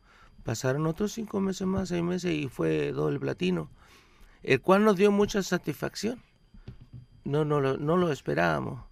Pasaron 0.45 0.87
otros 0.87 1.13
cinco 1.13 1.41
meses 1.41 1.67
más, 1.67 1.91
seis 1.91 2.03
meses 2.03 2.33
y 2.33 2.49
fue 2.49 2.93
doble 2.93 3.21
platino. 3.21 3.69
El 4.43 4.61
cual 4.61 4.85
nos 4.85 4.97
dio 4.97 5.13
mucha 5.13 5.43
satisfacción. 5.43 6.23
No, 7.31 7.45
no, 7.45 7.61
lo, 7.61 7.77
no 7.79 7.97
lo 7.97 8.11
esperábamos. 8.11 8.83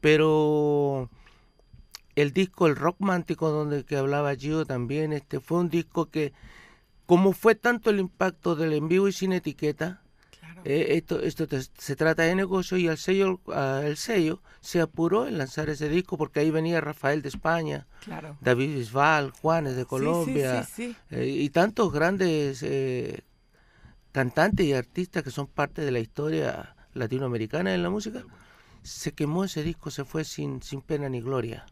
Pero 0.00 1.10
el 2.14 2.32
disco, 2.32 2.66
el 2.66 2.76
rock 2.76 2.96
mántico 3.00 3.50
donde 3.50 3.84
que 3.84 3.96
hablaba 3.96 4.34
Gio 4.36 4.64
también, 4.64 5.12
este 5.12 5.40
fue 5.40 5.58
un 5.58 5.68
disco 5.70 6.06
que, 6.10 6.32
como 7.06 7.32
fue 7.32 7.54
tanto 7.54 7.90
el 7.90 7.98
impacto 8.00 8.54
del 8.54 8.72
en 8.74 8.88
vivo 8.88 9.08
y 9.08 9.12
sin 9.12 9.32
etiqueta, 9.32 10.00
Claro. 10.38 10.60
eh, 10.64 10.88
esto 10.96 11.20
esto 11.20 11.48
te- 11.48 11.62
se 11.62 11.96
trata 11.96 12.22
de 12.24 12.34
negocio 12.34 12.76
y 12.76 12.86
al 12.88 12.98
sello, 12.98 13.40
el 13.82 13.96
sello 13.96 14.40
se 14.60 14.80
apuró 14.80 15.26
en 15.26 15.38
lanzar 15.38 15.68
ese 15.70 15.88
disco 15.88 16.16
porque 16.16 16.40
ahí 16.40 16.50
venía 16.50 16.80
Rafael 16.80 17.22
de 17.22 17.28
España, 17.30 17.86
Claro. 18.04 18.36
David 18.40 18.76
Bisbal, 18.76 19.30
Juanes 19.30 19.74
de 19.74 19.82
sí, 19.82 19.88
Colombia 19.88 20.62
sí, 20.64 20.90
sí. 20.92 20.96
eh, 21.10 21.26
y 21.26 21.50
tantos 21.50 21.92
grandes 21.92 22.62
eh, 22.62 23.22
cantantes 24.12 24.66
y 24.66 24.74
artistas 24.74 25.22
que 25.24 25.30
son 25.30 25.46
parte 25.48 25.82
de 25.82 25.90
la 25.90 25.98
historia 26.00 26.73
latinoamericana 26.94 27.74
en 27.74 27.82
la 27.82 27.90
música. 27.90 28.24
se 28.82 29.12
quemó 29.12 29.44
ese 29.44 29.62
disco, 29.62 29.90
se 29.90 30.04
fue 30.04 30.24
sin, 30.24 30.62
sin 30.62 30.80
pena 30.82 31.08
ni 31.08 31.20
gloria. 31.20 31.66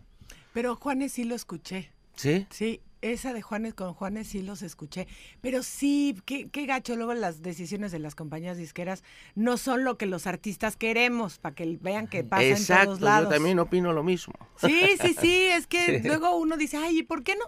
Pero 0.52 0.76
Juanes 0.76 1.12
sí 1.12 1.24
lo 1.24 1.34
escuché. 1.34 1.90
¿Sí? 2.14 2.46
Sí, 2.50 2.80
esa 3.00 3.32
de 3.32 3.40
Juanes 3.42 3.72
con 3.74 3.94
Juanes 3.94 4.28
sí 4.28 4.42
los 4.42 4.60
escuché. 4.62 5.08
Pero 5.40 5.62
sí, 5.62 6.14
qué, 6.26 6.48
qué 6.50 6.66
gacho. 6.66 6.94
Luego 6.94 7.14
las 7.14 7.40
decisiones 7.42 7.90
de 7.90 7.98
las 7.98 8.14
compañías 8.14 8.56
disqueras 8.58 9.02
no 9.34 9.56
son 9.56 9.82
lo 9.84 9.96
que 9.98 10.06
los 10.06 10.26
artistas 10.26 10.76
queremos, 10.76 11.38
para 11.38 11.54
que 11.54 11.78
vean 11.80 12.06
que 12.06 12.22
pasa 12.22 12.44
en 12.44 12.52
Exacto, 12.52 12.84
todos 12.84 13.00
lados. 13.00 13.28
yo 13.30 13.34
también 13.34 13.58
opino 13.58 13.92
lo 13.94 14.02
mismo. 14.02 14.34
Sí, 14.56 14.82
sí, 15.00 15.14
sí, 15.18 15.46
es 15.46 15.66
que 15.66 16.00
Sí. 16.02 16.06
luego 16.08 16.36
uno 16.36 16.56
dice, 16.58 16.76
ay, 16.76 16.98
¿y 16.98 17.02
por 17.02 17.22
qué 17.24 17.34
no? 17.34 17.44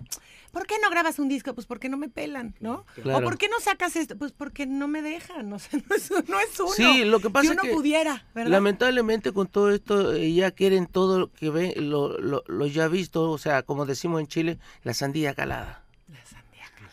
¿Por 0.55 0.67
qué 0.67 0.77
no 0.83 0.89
grabas 0.89 1.19
un 1.19 1.29
disco? 1.29 1.53
Pues 1.53 1.67
porque 1.67 1.89
no 1.89 1.99
me 1.99 2.09
pelan, 2.09 2.55
¿no? 2.61 2.87
Claro. 3.03 3.19
¿O 3.19 3.23
por 3.23 3.37
qué 3.37 3.49
no 3.49 3.61
sacas 3.61 3.97
esto? 3.97 4.17
Pues 4.17 4.33
porque 4.33 4.67
no 4.67 4.89
me 4.89 5.03
dejan, 5.03 5.53
o 5.53 5.59
sea, 5.59 5.81
no 5.91 5.95
es, 5.95 6.11
no 6.11 6.41
es 6.41 6.59
uno. 6.61 6.71
Sí, 6.71 7.05
lo 7.05 7.21
que 7.21 7.29
pasa 7.29 7.51
si 7.51 7.55
es 7.55 7.61
que 7.61 7.73
pudiera, 7.73 8.25
¿verdad? 8.35 8.51
Lamentablemente 8.51 9.33
con 9.33 9.49
todo 9.49 9.71
esto 9.71 10.15
eh, 10.15 10.33
ya 10.33 10.53
quieren 10.53 10.87
todo 10.87 11.19
lo 11.19 11.33
que 11.33 11.51
ven, 11.51 11.91
lo, 11.91 12.19
lo, 12.19 12.45
lo 12.47 12.67
ya 12.67 12.89
visto, 12.89 13.31
o 13.31 13.39
sea, 13.39 13.65
como 13.65 13.85
decimos 13.85 14.21
en 14.21 14.29
Chile, 14.29 14.59
la 14.85 14.95
sandía 14.95 15.35
calada. 15.35 15.84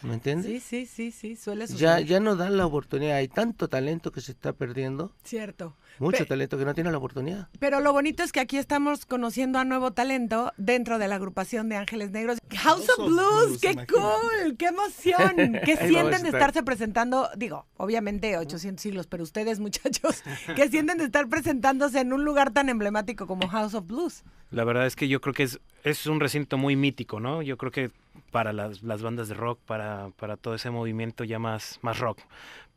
¿Me 0.03 0.15
entiendes? 0.15 0.47
Sí, 0.47 0.59
sí, 0.59 0.85
sí, 0.85 1.11
sí, 1.11 1.35
suele 1.35 1.67
Ya, 1.67 1.71
suceder. 1.97 2.05
ya 2.05 2.19
no 2.19 2.35
dan 2.35 2.57
la 2.57 2.65
oportunidad, 2.65 3.17
hay 3.17 3.27
tanto 3.27 3.67
talento 3.67 4.11
que 4.11 4.21
se 4.21 4.31
está 4.31 4.51
perdiendo, 4.53 5.13
Cierto. 5.23 5.75
mucho 5.99 6.19
Pe- 6.19 6.25
talento 6.25 6.57
que 6.57 6.65
no 6.65 6.73
tiene 6.73 6.91
la 6.91 6.97
oportunidad. 6.97 7.49
Pero 7.59 7.79
lo 7.81 7.93
bonito 7.93 8.23
es 8.23 8.31
que 8.31 8.39
aquí 8.39 8.57
estamos 8.57 9.05
conociendo 9.05 9.59
a 9.59 9.63
nuevo 9.65 9.91
talento 9.93 10.53
dentro 10.57 10.97
de 10.97 11.07
la 11.07 11.15
agrupación 11.15 11.69
de 11.69 11.75
Ángeles 11.75 12.11
Negros. 12.11 12.39
House 12.57 12.89
of 12.89 12.99
of 12.99 13.05
Blues, 13.07 13.45
Blues, 13.47 13.61
qué 13.61 13.71
imagínate. 13.71 13.93
cool, 13.93 14.57
qué 14.57 14.65
emoción. 14.67 15.59
¿Qué 15.65 15.77
sienten 15.77 16.09
de 16.23 16.29
estar. 16.29 16.35
estarse 16.35 16.63
presentando? 16.63 17.29
Digo, 17.37 17.65
obviamente 17.77 18.37
800 18.37 18.81
siglos, 18.81 19.07
pero 19.07 19.23
ustedes 19.23 19.59
muchachos, 19.59 20.23
¿qué 20.55 20.67
sienten 20.69 20.97
de 20.97 21.05
estar 21.05 21.27
presentándose 21.29 21.99
en 21.99 22.11
un 22.13 22.25
lugar 22.25 22.51
tan 22.51 22.69
emblemático 22.69 23.27
como 23.27 23.47
House 23.47 23.73
of 23.75 23.85
Blues? 23.87 24.23
La 24.49 24.63
verdad 24.65 24.85
es 24.85 24.95
que 24.95 25.07
yo 25.07 25.21
creo 25.21 25.33
que 25.33 25.43
es, 25.43 25.59
es 25.83 26.07
un 26.07 26.19
recinto 26.19 26.57
muy 26.57 26.75
mítico, 26.75 27.19
¿no? 27.19 27.41
Yo 27.41 27.57
creo 27.57 27.71
que 27.71 27.91
para 28.31 28.53
las, 28.53 28.81
las 28.81 29.01
bandas 29.01 29.27
de 29.27 29.35
rock, 29.35 29.59
para, 29.65 30.09
para 30.17 30.37
todo 30.37 30.55
ese 30.55 30.69
movimiento 30.71 31.23
ya 31.23 31.37
más, 31.37 31.77
más 31.81 31.99
rock. 31.99 32.19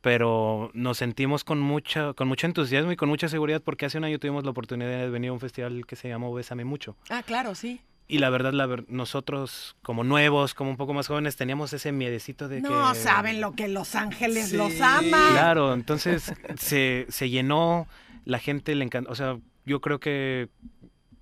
Pero 0.00 0.70
nos 0.74 0.98
sentimos 0.98 1.44
con 1.44 1.60
mucha, 1.60 2.12
con 2.12 2.28
mucho 2.28 2.46
entusiasmo 2.46 2.92
y 2.92 2.96
con 2.96 3.08
mucha 3.08 3.28
seguridad 3.28 3.62
porque 3.62 3.86
hace 3.86 3.96
un 3.96 4.04
año 4.04 4.18
tuvimos 4.18 4.44
la 4.44 4.50
oportunidad 4.50 4.90
de 4.90 5.08
venir 5.08 5.30
a 5.30 5.32
un 5.32 5.40
festival 5.40 5.86
que 5.86 5.96
se 5.96 6.08
llamó 6.08 6.34
Bésame 6.34 6.64
Mucho. 6.64 6.96
Ah, 7.08 7.22
claro, 7.24 7.54
sí. 7.54 7.80
Y 8.06 8.18
la 8.18 8.28
verdad, 8.28 8.52
la 8.52 8.66
ver- 8.66 8.84
nosotros 8.88 9.76
como 9.82 10.04
nuevos, 10.04 10.52
como 10.52 10.68
un 10.68 10.76
poco 10.76 10.92
más 10.92 11.06
jóvenes, 11.08 11.36
teníamos 11.36 11.72
ese 11.72 11.90
miedecito 11.90 12.48
de 12.48 12.56
que... 12.60 12.68
No 12.68 12.94
saben 12.94 13.40
lo 13.40 13.52
que 13.52 13.66
Los 13.68 13.94
Ángeles 13.94 14.50
Sí. 14.50 14.58
los 14.58 14.78
ama. 14.82 15.28
Claro, 15.30 15.72
entonces 15.72 16.34
se, 16.58 17.06
se 17.08 17.30
llenó, 17.30 17.86
la 18.26 18.38
gente 18.40 18.74
le 18.74 18.84
encantó, 18.84 19.10
o 19.10 19.14
sea, 19.14 19.38
yo 19.64 19.80
creo 19.80 20.00
que 20.00 20.50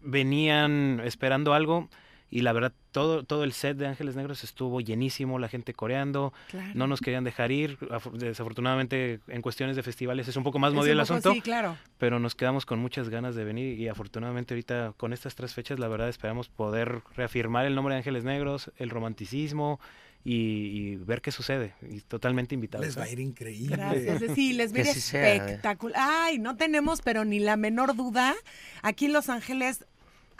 venían 0.01 1.01
esperando 1.05 1.55
algo 1.55 1.89
y 2.33 2.41
la 2.41 2.53
verdad 2.55 2.73
todo, 2.93 3.23
todo 3.25 3.45
el 3.45 3.53
set 3.53 3.77
de 3.77 3.87
Ángeles 3.87 4.17
Negros 4.17 4.43
estuvo 4.43 4.81
llenísimo, 4.81 5.39
la 5.39 5.49
gente 5.49 5.75
coreando, 5.75 6.33
Claro. 6.49 6.73
no 6.75 6.87
nos 6.87 7.01
querían 7.01 7.25
dejar 7.25 7.53
ir, 7.53 7.79
desafortunadamente 8.15 9.21
en 9.29 9.43
cuestiones 9.43 9.77
de 9.77 9.83
festivales 9.83 10.29
es 10.29 10.37
un 10.37 10.43
poco 10.43 10.59
más 10.59 10.73
movido 10.73 10.93
el 10.95 11.01
asunto, 11.01 11.33
Sí, 11.33 11.41
claro. 11.43 11.77
pero 11.99 12.19
nos 12.19 12.35
quedamos 12.35 12.65
con 12.67 12.79
muchas 12.79 13.09
ganas 13.11 13.35
de 13.35 13.45
venir 13.45 13.79
y 13.79 13.89
afortunadamente 13.89 14.55
ahorita 14.55 14.95
con 14.97 15.13
estas 15.13 15.35
tres 15.35 15.53
fechas 15.55 15.79
la 15.79 15.89
verdad 15.89 16.09
esperamos 16.09 16.49
poder 16.49 17.03
reafirmar 17.17 17.67
el 17.67 17.75
nombre 17.75 17.95
de 17.95 17.99
Ángeles 17.99 18.25
Negros, 18.25 18.71
el 18.77 18.91
romanticismo 18.91 19.79
y, 20.25 20.35
y 20.35 20.97
ver 20.97 21.21
qué 21.21 21.33
sucede 21.33 21.75
y 21.91 22.01
totalmente 22.01 22.55
invitados. 22.55 22.87
Les 22.87 22.97
va 22.99 23.03
a 23.05 23.09
¿eh? 23.09 23.13
ir 23.13 23.21
increíble. 23.21 23.77
Gracias. 23.77 24.23
Sí, 24.35 24.53
les 24.53 24.73
viene 24.73 24.91
así 24.91 25.01
sea, 25.01 25.35
eh. 25.35 25.37
espectacular. 25.37 25.97
Ay, 26.01 26.39
no 26.39 26.57
tenemos, 26.57 27.03
pero 27.03 27.25
ni 27.25 27.41
la 27.41 27.57
menor 27.57 27.97
duda. 27.97 28.35
Aquí 28.83 29.07
en 29.07 29.13
Los 29.15 29.29
Ángeles 29.29 29.85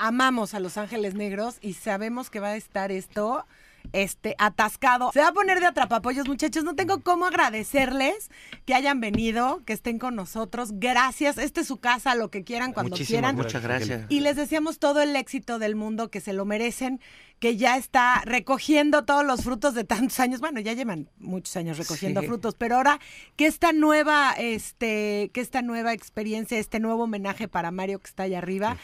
amamos 0.03 0.53
a 0.55 0.59
Los 0.59 0.79
Ángeles 0.79 1.15
Negros 1.15 1.59
y 1.61 1.75
sabemos 1.75 2.29
que 2.29 2.41
va 2.41 2.49
a 2.49 2.57
estar 2.57 2.91
esto 2.91 3.47
este 3.93 4.35
atascado. 4.39 5.11
Se 5.13 5.21
va 5.21 5.29
a 5.29 5.33
poner 5.33 5.61
de 5.61 5.67
atrapapollos, 5.67 6.29
muchachos. 6.29 6.63
No 6.65 6.75
tengo 6.75 7.01
cómo 7.03 7.27
agradecerles 7.27 8.31
que 8.65 8.75
hayan 8.75 9.01
venido, 9.01 9.61
que 9.65 9.73
estén 9.73 9.99
con 9.99 10.15
nosotros. 10.15 10.71
Gracias. 10.75 11.37
Esta 11.37 11.61
es 11.63 11.67
su 11.67 11.79
casa, 11.79 12.15
lo 12.15 12.31
que 12.31 12.45
quieran, 12.45 12.73
cuando 12.73 12.91
Muchísimas 12.91 13.09
quieran. 13.09 13.37
Muchas 13.37 13.63
gracias. 13.63 14.07
Y 14.09 14.21
les 14.21 14.37
deseamos 14.37 14.79
todo 14.79 15.03
el 15.03 15.17
éxito 15.17 15.59
del 15.59 15.75
mundo, 15.75 16.11
que 16.11 16.21
se 16.21 16.33
lo 16.33 16.45
merecen, 16.45 17.01
que 17.41 17.57
ya 17.57 17.77
está 17.77 18.23
recogiendo 18.25 19.05
todos 19.05 19.25
los 19.25 19.43
frutos 19.43 19.75
de 19.75 19.83
tantos 19.85 20.21
años. 20.21 20.41
Bueno, 20.41 20.61
ya 20.61 20.75
llevan 20.75 21.11
muchos 21.19 21.57
años 21.57 21.77
recogiendo 21.77 22.21
Sí. 22.21 22.29
frutos, 22.29 22.55
pero 22.57 22.77
ahora 22.77 23.01
que 23.37 23.47
esta 23.47 23.73
nueva, 23.73 24.33
este, 24.39 25.31
que 25.35 25.41
esta 25.41 25.61
nueva 25.61 25.93
experiencia, 25.93 26.57
este 26.59 26.79
nuevo 26.79 27.03
homenaje 27.05 27.49
para 27.49 27.73
Mario 27.73 27.99
que 27.99 28.07
está 28.07 28.23
allá 28.23 28.39
arriba, 28.39 28.77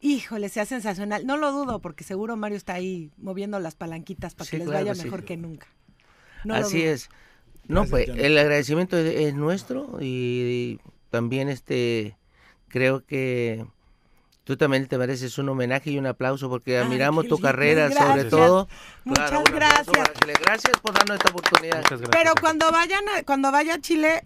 híjole, 0.00 0.48
sea 0.48 0.64
sensacional. 0.66 1.26
No 1.26 1.36
lo 1.36 1.52
dudo, 1.52 1.80
porque 1.80 2.04
seguro 2.04 2.36
Mario 2.36 2.56
está 2.56 2.74
ahí 2.74 3.10
moviendo 3.18 3.58
las 3.60 3.74
palanquitas 3.74 4.34
para 4.34 4.46
Sí, 4.46 4.52
que 4.52 4.58
les 4.58 4.68
claro 4.68 4.84
vaya 4.86 4.94
sí. 4.94 5.04
mejor 5.04 5.24
que 5.24 5.36
nunca. 5.36 5.66
No 6.44 6.54
Así 6.54 6.82
es. 6.82 7.08
No, 7.68 7.82
Gracias, 7.82 7.90
pues 7.90 8.06
John. 8.08 8.20
el 8.20 8.38
agradecimiento 8.38 8.96
es, 8.96 9.14
es 9.14 9.34
nuestro 9.34 9.98
y 10.00 10.80
también 11.10 11.48
este 11.48 12.16
creo 12.68 13.04
que 13.04 13.64
tú 14.44 14.56
también 14.56 14.86
te 14.88 14.96
mereces 14.98 15.36
un 15.38 15.48
homenaje 15.50 15.90
y 15.90 15.98
un 15.98 16.06
aplauso 16.06 16.48
porque 16.48 16.78
Ay, 16.78 16.84
admiramos 16.84 17.28
tu 17.28 17.34
lindo, 17.36 17.46
carrera 17.46 17.84
gracias. 17.88 18.08
sobre 18.08 18.24
todo. 18.24 18.68
Muchas 19.04 19.30
Claro, 19.30 19.44
aplauso 19.46 19.92
gracias. 19.92 20.40
Gracias 20.42 20.80
por 20.80 20.94
darnos 20.94 21.18
esta 21.18 21.30
oportunidad. 21.30 21.84
Pero 22.10 22.32
cuando 22.40 22.70
vayan 22.72 23.04
a- 23.16 23.22
cuando 23.22 23.52
vaya 23.52 23.74
a 23.74 23.80
Chile, 23.80 24.24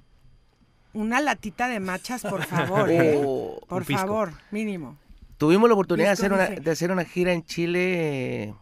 una 0.94 1.20
latita 1.20 1.68
de 1.68 1.80
machas, 1.80 2.22
por 2.22 2.44
favor. 2.46 2.88
¿eh? 2.90 3.20
Oh, 3.22 3.60
Por 3.68 3.84
favor, 3.84 4.32
mínimo. 4.52 4.96
Tuvimos 5.38 5.68
la 5.68 5.74
oportunidad 5.74 6.08
de 6.08 6.12
hacer, 6.12 6.32
una, 6.32 6.46
de 6.48 6.70
hacer 6.70 6.90
una 6.90 7.04
gira 7.04 7.32
en 7.32 7.44
Chile 7.44 8.44
eh, 8.44 8.54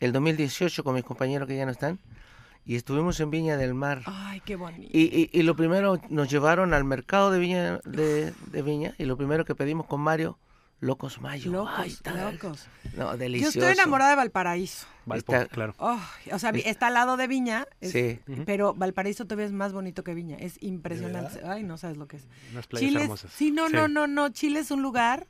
el 0.00 0.12
2018 0.12 0.84
con 0.84 0.94
mis 0.94 1.04
compañeros 1.04 1.48
que 1.48 1.56
ya 1.56 1.64
no 1.64 1.72
están 1.72 1.98
y 2.64 2.76
estuvimos 2.76 3.18
en 3.20 3.30
Viña 3.30 3.56
del 3.56 3.74
Mar. 3.74 4.02
Ay, 4.06 4.40
qué 4.44 4.54
bonito. 4.56 4.88
Y, 4.92 5.02
y- 5.02 5.30
y 5.32 5.42
lo 5.42 5.56
primero, 5.56 6.00
nos 6.10 6.28
llevaron 6.30 6.74
al 6.74 6.84
mercado 6.84 7.30
de 7.30 7.38
Viña, 7.40 7.80
de, 7.84 8.32
de 8.52 8.62
Viña 8.62 8.94
y 8.98 9.04
lo 9.04 9.16
primero 9.16 9.44
que 9.44 9.54
pedimos 9.54 9.86
con 9.86 10.00
Mario, 10.00 10.38
Locos 10.78 11.20
Mayo. 11.20 11.50
Locos, 11.50 11.72
Ay, 11.76 11.90
está- 11.90 12.30
locos. 12.30 12.66
No, 12.94 13.12
Yo 13.12 13.16
delicioso. 13.16 13.58
estoy 13.58 13.72
enamorada 13.72 14.10
de 14.10 14.16
Valparaíso. 14.16 14.86
Valpo, 15.06 15.32
Está- 15.34 15.46
claro. 15.48 15.74
Ay, 15.78 15.98
o 16.32 16.38
sea, 16.38 16.50
está 16.50 16.88
al 16.88 16.94
lado 16.94 17.16
de 17.16 17.26
Viña, 17.26 17.66
es- 17.80 17.90
Sí. 17.92 18.20
pero 18.44 18.74
Valparaíso 18.74 19.24
todavía 19.24 19.46
es 19.46 19.52
más 19.52 19.72
bonito 19.72 20.04
que 20.04 20.14
Viña. 20.14 20.36
Es 20.36 20.62
impresionante. 20.62 21.40
Ay, 21.44 21.62
no 21.64 21.78
sabes 21.78 21.96
lo 21.96 22.06
que 22.06 22.18
es. 22.18 22.26
Unas 22.52 22.66
playas 22.68 22.86
Chile, 22.88 22.98
es- 23.00 23.04
hermosas. 23.04 23.32
sí, 23.32 23.50
no, 23.50 23.68
no, 23.68 23.88
no, 23.88 24.06
no. 24.06 24.28
Chile 24.28 24.60
es 24.60 24.70
un 24.70 24.82
lugar 24.82 25.26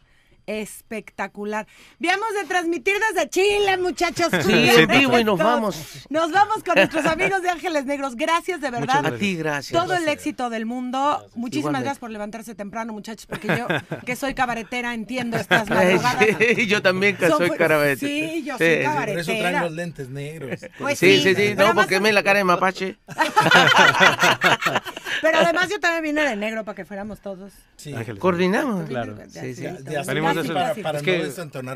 espectacular. 0.47 1.67
Veamos 1.99 2.29
de 2.41 2.47
transmitir 2.49 2.95
desde 3.13 3.29
Chile, 3.29 3.77
muchachos. 3.79 4.29
Sí, 4.45 4.53
en 4.53 4.89
vivo 4.89 5.19
y 5.19 5.25
nos 5.25 5.39
vamos. 5.39 6.07
Nos 6.11 6.31
vamos 6.33 6.63
con 6.65 6.75
nuestros 6.75 7.07
amigos 7.07 7.43
de 7.43 7.51
Ángeles 7.51 7.85
Negros. 7.87 8.17
Gracias 8.17 8.61
de 8.61 8.71
verdad. 8.71 9.05
A 9.07 9.17
ti, 9.17 9.37
gracias. 9.37 9.73
Todo 9.81 9.95
el 9.95 10.09
éxito 10.09 10.51
del 10.51 10.67
mundo. 10.67 11.25
Muchísimas 11.35 11.63
Igualmente. 11.63 11.85
gracias 11.85 11.99
por 11.99 12.11
levantarse 12.11 12.55
temprano, 12.55 12.93
muchachos, 12.93 13.27
porque 13.27 13.49
yo, 13.49 13.67
que 14.05 14.17
soy 14.17 14.35
cabaretera, 14.35 14.95
entiendo 14.95 15.37
estas 15.37 15.69
madrugadas. 15.71 16.27
sí, 16.57 16.67
yo 16.67 16.83
también 16.83 17.17
que 17.17 17.29
Son 17.29 17.39
soy 17.39 17.51
carabete. 17.57 18.07
Sí, 18.07 18.43
yo 18.45 18.59
Sí, 18.59 18.65
soy 18.65 18.69
sí. 18.69 18.75
Por 18.77 18.85
cabaretera. 18.85 19.21
eso 19.21 19.33
traen 19.39 19.61
los 19.61 19.73
lentes 19.73 20.09
negros. 20.09 20.61
Pues 20.79 20.99
Sí, 20.99 21.21
sí, 21.21 21.35
sí, 21.35 21.49
sí, 21.49 21.55
no, 21.57 21.75
porque 21.75 22.01
me 22.01 22.13
la 22.13 22.23
cara 22.23 22.39
de 22.39 22.45
mapache. 22.45 22.97
Pero 25.21 25.39
además 25.39 25.69
yo 25.69 25.79
también 25.81 26.03
vine 26.15 26.29
de 26.29 26.37
negro 26.37 26.65
para 26.65 26.75
que 26.77 26.85
fuéramos 26.85 27.21
todos. 27.21 27.53
Sí. 27.77 27.93
Ángeles. 27.95 28.21
Coordinamos. 28.21 28.89
Claro. 28.89 29.17
Sí, 29.29 29.55
sí. 29.55 29.63
De- 29.63 30.01
eso. 30.41 30.53
para- 30.83 30.99
Es 30.99 31.03
que- 31.03 31.33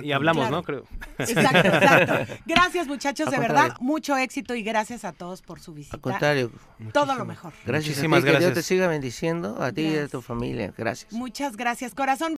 y 0.06 0.12
hablamos, 0.12 0.48
Claro. 0.48 0.56
¿no? 0.56 0.62
Creo. 0.62 0.84
Exacto, 1.18 1.68
exacto. 1.68 2.34
Gracias 2.46 2.86
muchachos, 2.86 3.26
Al 3.26 3.32
de 3.32 3.36
contrario. 3.38 3.62
verdad, 3.70 3.76
mucho 3.80 4.16
éxito 4.16 4.54
y 4.54 4.62
gracias 4.62 5.04
a 5.04 5.12
todos 5.12 5.42
por 5.42 5.60
su 5.60 5.74
visita. 5.74 5.96
Al 5.96 6.00
contrario, 6.00 6.50
Todo 6.92 7.14
lo 7.14 7.24
mejor. 7.24 7.52
gracias 7.64 7.88
Muchísimas 7.90 8.18
a 8.18 8.20
ti, 8.20 8.24
que 8.26 8.30
Dios 8.30 8.40
te 8.40 8.44
gracias. 8.46 8.66
siga 8.66 8.88
bendiciendo, 8.88 9.62
a 9.62 9.72
ti 9.72 9.82
y 9.82 9.86
a 9.86 9.90
Gracias. 9.90 10.10
tu 10.10 10.22
familia. 10.22 10.72
Gracias. 10.76 11.12
Muchas 11.12 11.56
gracias, 11.56 11.94
corazón. 11.94 12.34